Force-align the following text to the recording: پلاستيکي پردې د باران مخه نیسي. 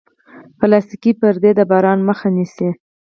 پلاستيکي 0.59 1.11
پردې 1.19 1.51
د 1.55 1.59
باران 1.71 1.99
مخه 2.09 2.27
نیسي. 2.35 2.69